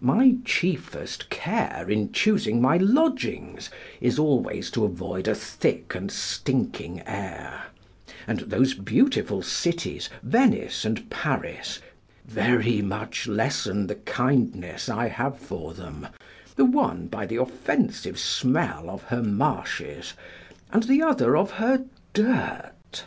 My 0.00 0.38
chiefest 0.44 1.30
care 1.30 1.86
in 1.88 2.10
choosing 2.12 2.60
my 2.60 2.78
lodgings 2.78 3.70
is 4.00 4.18
always 4.18 4.72
to 4.72 4.84
avoid 4.84 5.28
a 5.28 5.36
thick 5.36 5.94
and 5.94 6.10
stinking 6.10 7.00
air; 7.06 7.66
and 8.26 8.40
those 8.40 8.74
beautiful 8.74 9.40
cities, 9.40 10.10
Venice 10.20 10.84
and 10.84 11.08
Paris, 11.10 11.78
very 12.26 12.82
much 12.82 13.28
lessen 13.28 13.86
the 13.86 13.94
kindness 13.94 14.88
I 14.88 15.06
have 15.06 15.38
for 15.38 15.72
them, 15.74 16.08
the 16.56 16.64
one 16.64 17.06
by 17.06 17.24
the 17.24 17.36
offensive 17.36 18.18
smell 18.18 18.90
of 18.90 19.04
her 19.04 19.22
marshes, 19.22 20.14
and 20.72 20.82
the 20.82 21.02
other 21.02 21.36
of 21.36 21.52
her 21.52 21.84
dirt. 22.14 23.04